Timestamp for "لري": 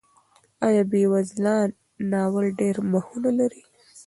3.39-3.63